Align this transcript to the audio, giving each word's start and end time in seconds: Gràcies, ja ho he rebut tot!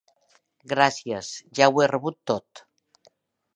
Gràcies, 0.71 1.29
ja 1.61 1.69
ho 1.73 1.83
he 1.83 1.87
rebut 1.93 2.19
tot! 2.35 2.65